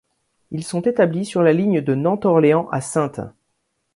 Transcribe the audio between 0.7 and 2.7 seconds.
établis sur la ligne de Nantes-Orléans